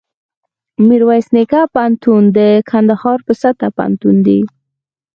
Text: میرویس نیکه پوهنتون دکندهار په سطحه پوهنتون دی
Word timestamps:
میرویس 0.87 1.27
نیکه 1.35 1.61
پوهنتون 1.73 2.23
دکندهار 2.35 3.17
په 3.27 3.33
سطحه 3.41 3.69
پوهنتون 3.75 4.15
دی 4.25 4.39